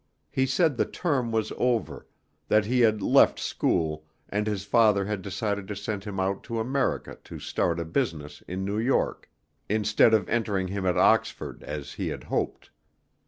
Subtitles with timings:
[0.31, 2.07] He said the term was over,
[2.47, 6.59] that he had left school, and his father had decided to send him out to
[6.59, 9.29] America to start in business in New York,
[9.69, 12.71] instead of entering him at Oxford as he had hoped.